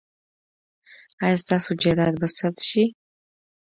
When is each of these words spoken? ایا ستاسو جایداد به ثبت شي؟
ایا 1.23 1.37
ستاسو 1.43 1.69
جایداد 1.81 2.13
به 2.21 2.27
ثبت 2.37 2.59
شي؟ 2.69 2.83